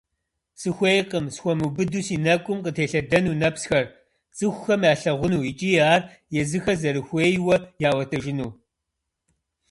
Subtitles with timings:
[0.59, 3.85] Сыхуейкъым схуэмыубыду си нэкӀум къытелъэдэну нэпсхэр
[4.37, 6.01] цӀыхухэм ялъагъуну икӀи ар
[6.39, 7.55] езыхэр зэрыхуейуэ
[7.87, 8.51] яӀуэтэжыну.